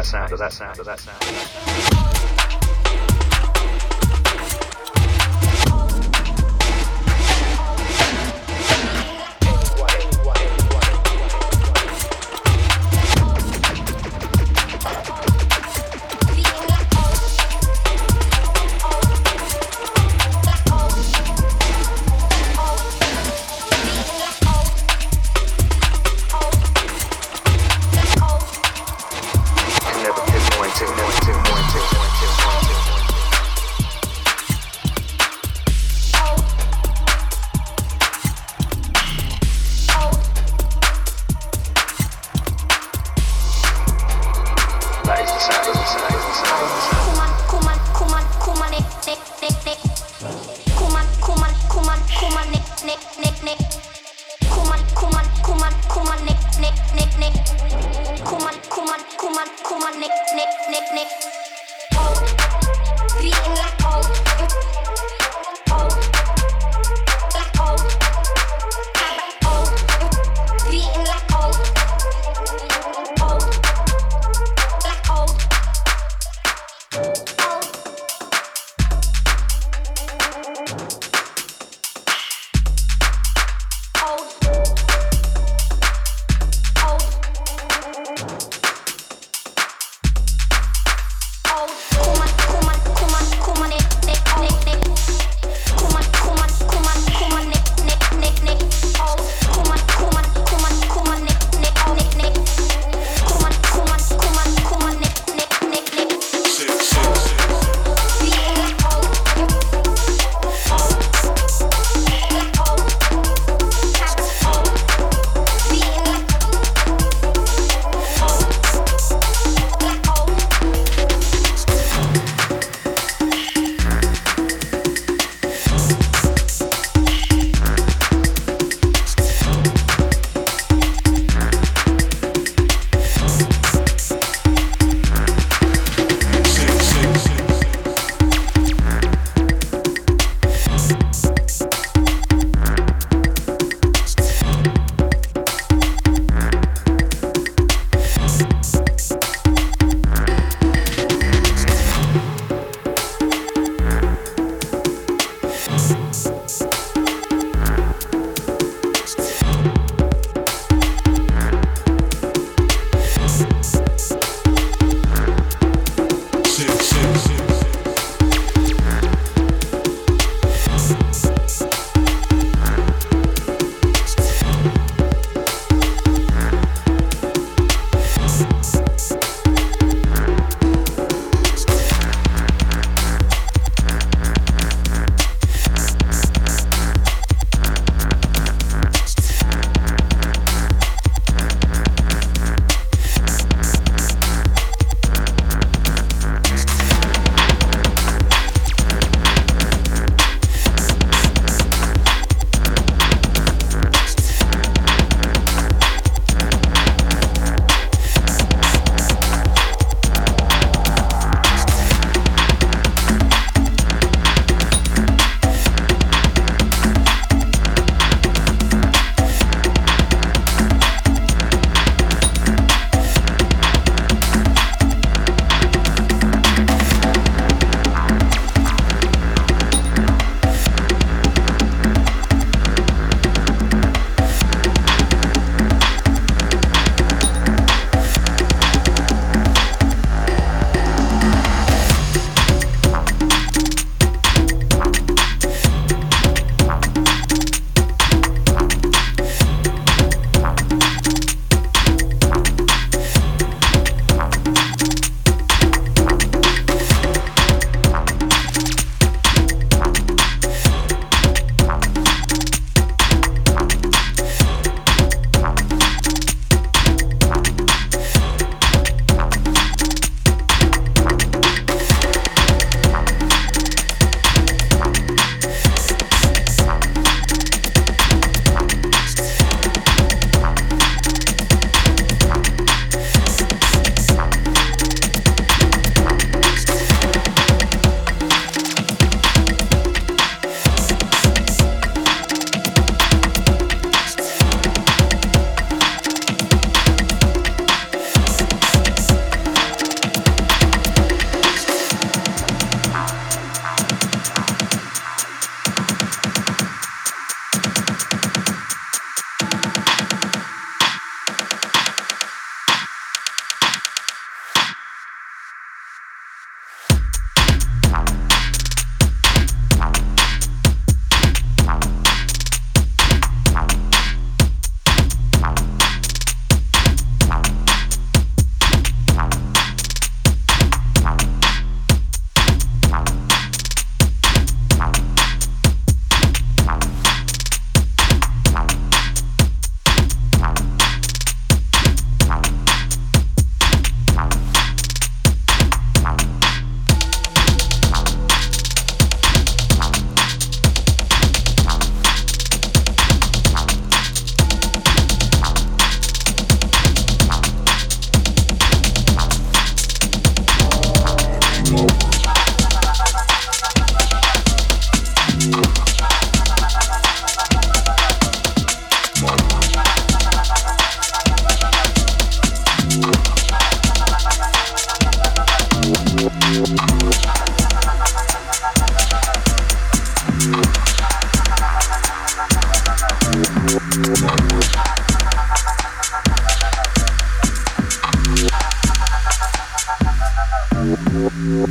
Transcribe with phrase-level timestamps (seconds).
[0.00, 1.21] that sound, of that sound, of that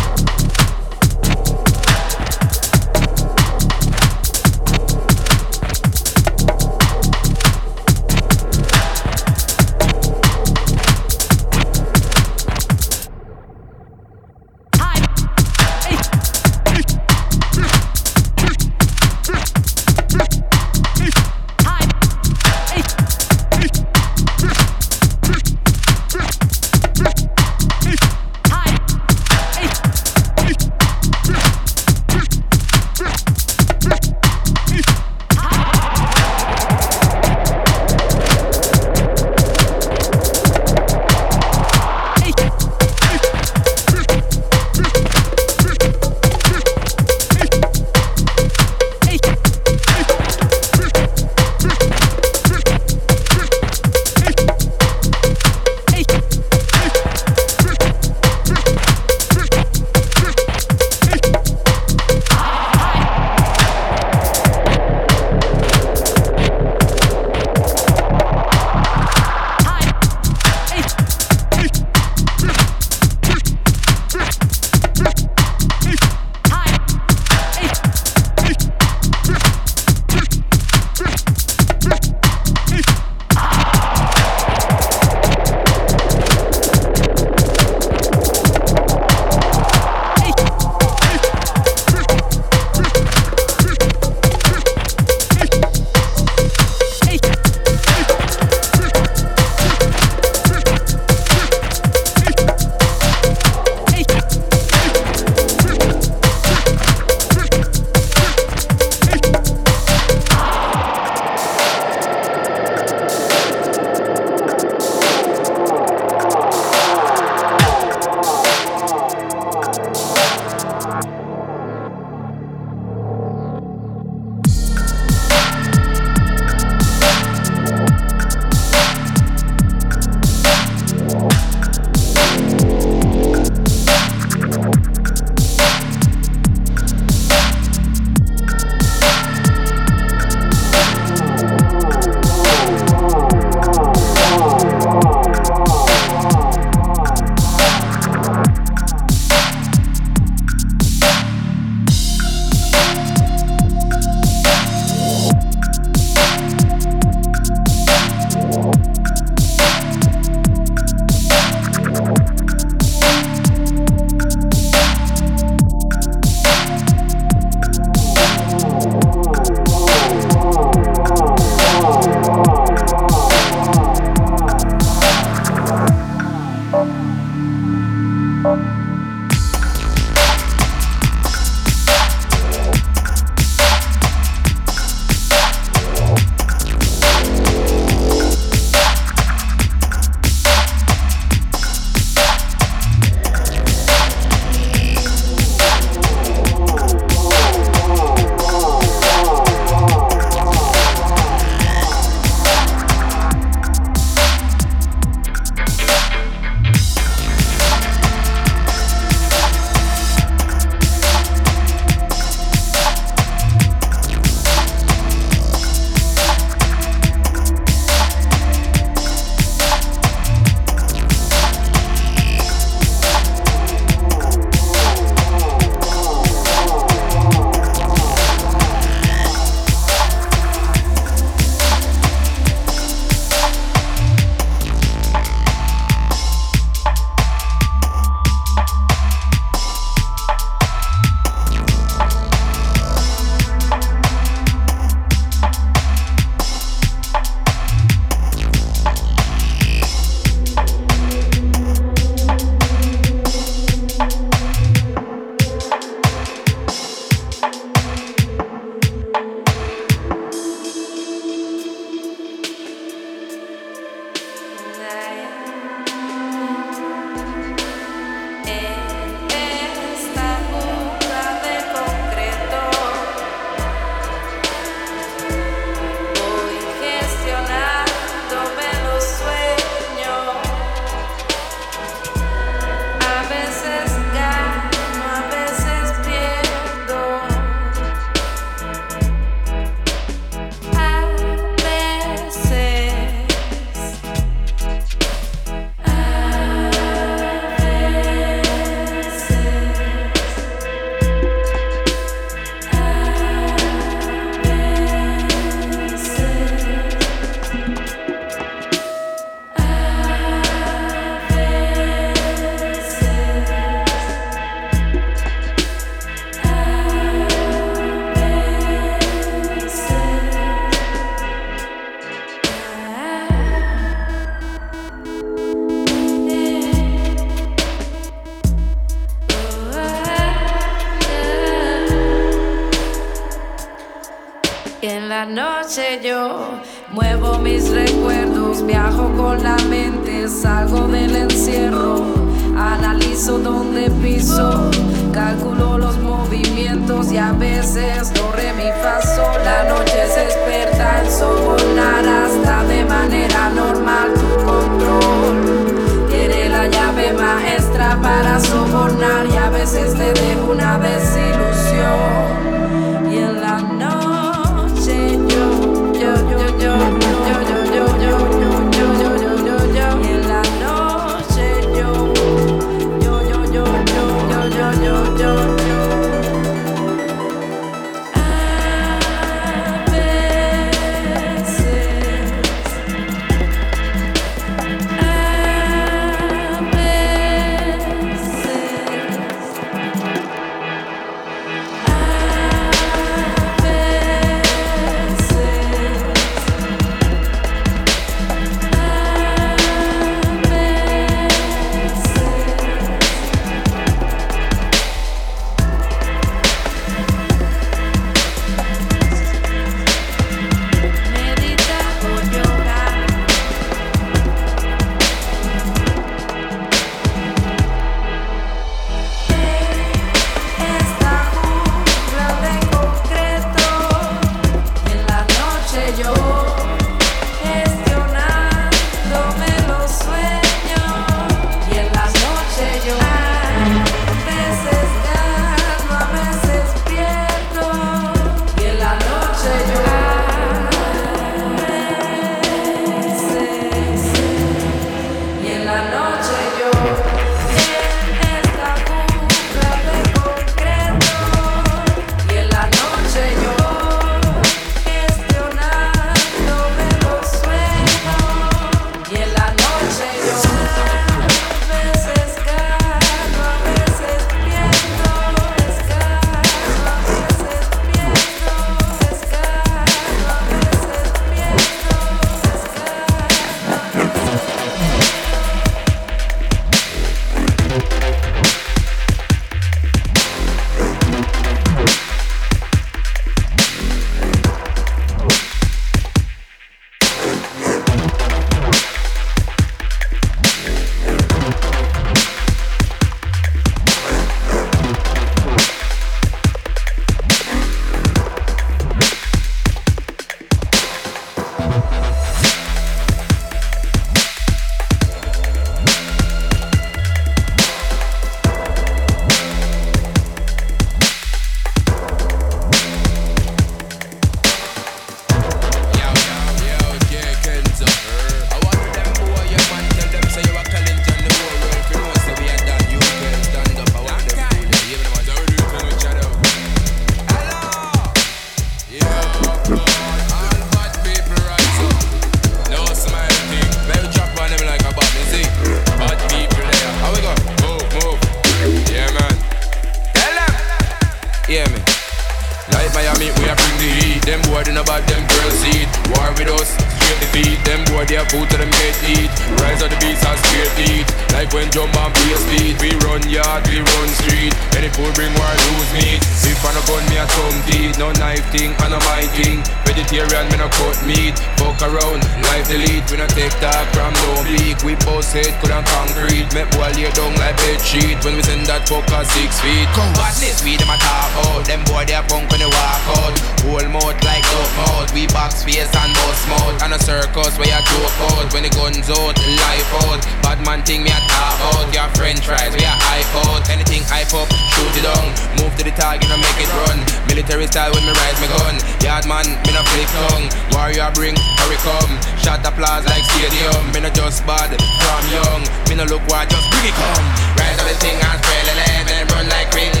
[595.01, 595.61] from young.
[595.89, 597.25] Me no look why, just bring it come.
[597.57, 598.75] Rise up the thing and spread the
[599.17, 600.00] and run like crazy.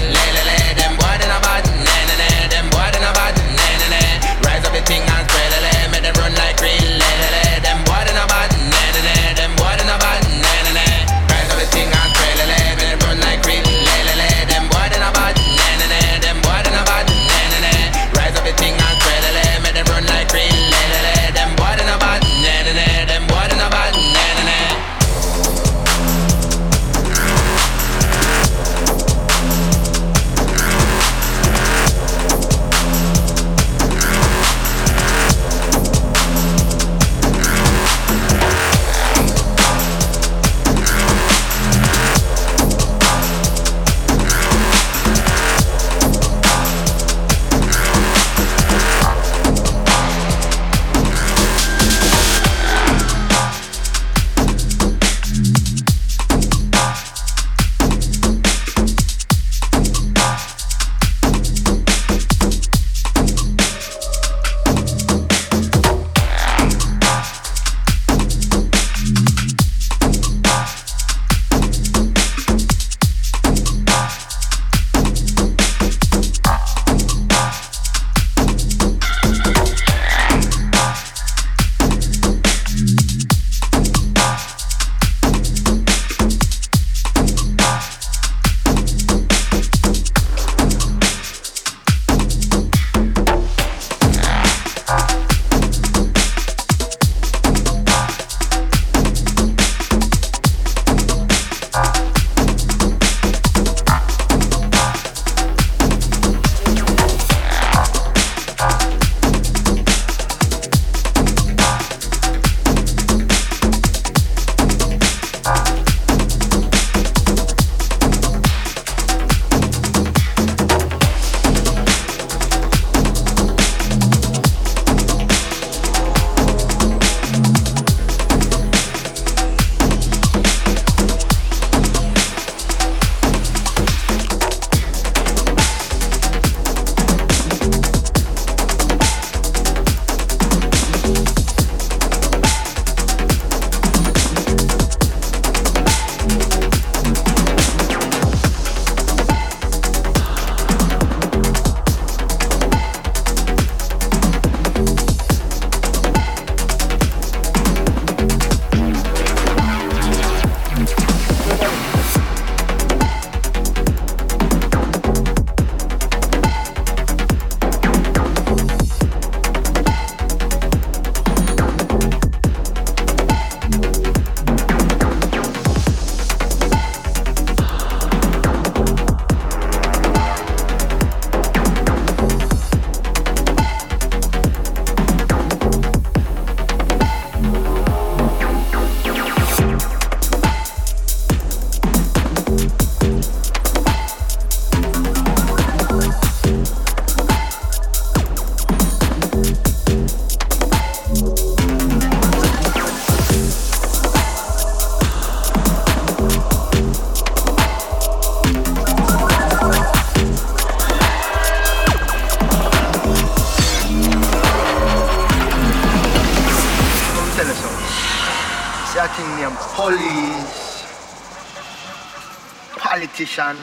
[223.25, 223.55] Politician.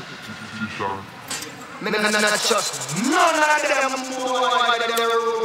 [1.80, 4.78] Me me not trust none of them boy.
[4.96, 5.37] Them